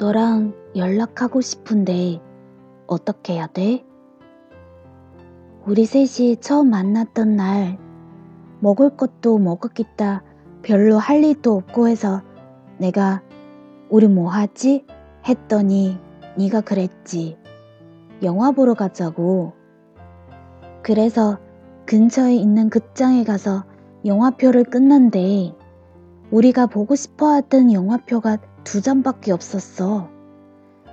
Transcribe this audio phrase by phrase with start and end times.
[0.00, 2.22] 너랑 연락하고 싶은데
[2.86, 3.84] 어떻게 해야 돼?
[5.66, 7.78] 우리 셋이 처음 만났던 날
[8.60, 10.22] 먹을 것도 먹었겠다
[10.62, 12.22] 별로 할 일도 없고 해서
[12.78, 13.22] 내가
[13.90, 14.86] 우리 뭐 하지?
[15.28, 15.98] 했더니
[16.38, 17.36] 네가 그랬지.
[18.22, 19.52] 영화 보러 가자고.
[20.82, 21.38] 그래서
[21.84, 23.64] 근처에 있는 극장에 가서
[24.06, 25.54] 영화표를 끊는데
[26.30, 28.38] 우리가 보고 싶어 하던 영화표가
[28.70, 30.08] 두 장밖에 없었어.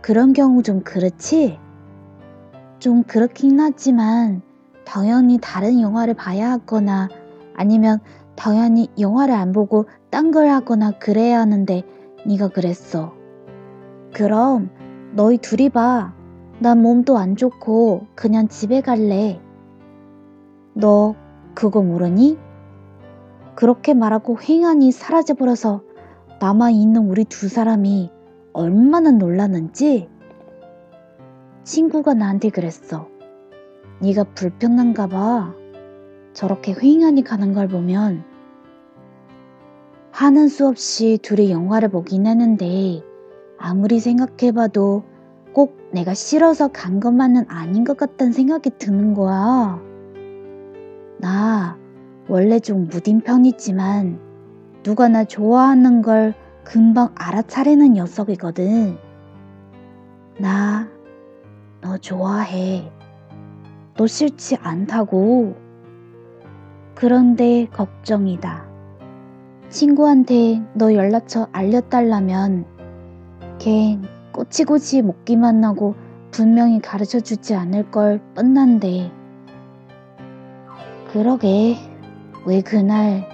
[0.00, 1.58] 그런 경우 좀 그렇지?
[2.78, 4.40] 좀 그렇긴 하지만
[4.86, 7.10] 당연히 다른 영화를 봐야 하거나
[7.54, 7.98] 아니면
[8.36, 11.82] 당연히 영화를 안 보고 딴 걸 하거나 그래야 하는데
[12.26, 13.12] 네가 그랬어.
[14.14, 14.70] 그럼
[15.12, 16.14] 너희 둘이 봐.
[16.60, 19.42] 난 몸도 안 좋고 그냥 집에 갈래.
[20.72, 21.14] 너
[21.54, 22.38] 그거 모르니?
[23.54, 25.82] 그렇게 말하고 횡하니 사라져버려서
[26.40, 28.10] 남아있는 우리 두 사람이
[28.52, 30.08] 얼마나 놀랐는지
[31.64, 33.08] 친구가 나한테 그랬어.
[34.00, 35.54] 네가 불편한가 봐.
[36.32, 38.22] 저렇게 횡하니 가는 걸 보면
[40.12, 43.02] 하는 수 없이 둘이 영화를 보긴 했는데
[43.58, 45.02] 아무리 생각해봐도
[45.52, 49.80] 꼭 내가 싫어서 간 것만은 아닌 것 같다는 생각이 드는 거야.
[51.18, 51.76] 나
[52.28, 54.27] 원래 좀 무딘 편이지만
[54.82, 56.34] 누가 나 좋아하는 걸
[56.64, 58.98] 금방 알아차리는 녀석이거든.
[60.38, 60.98] 나
[61.80, 62.90] 너 좋아해.
[63.96, 65.54] 너 싫지 않다고.
[66.94, 68.66] 그런데 걱정이다.
[69.68, 72.64] 친구한테 너 연락처 알려달라면
[73.58, 73.98] 걔
[74.32, 75.94] 꼬치꼬치 먹기만 하고
[76.30, 79.12] 분명히 가르쳐 주지 않을 걸 뻔난데.
[81.12, 81.76] 그러게,
[82.44, 83.26] 왜 그날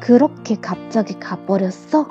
[0.00, 2.08] 그렇게 갑자기 가버렸어?